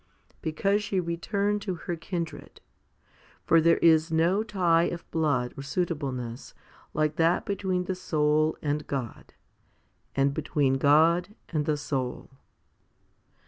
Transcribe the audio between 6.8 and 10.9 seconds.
like that between the soul and God, and between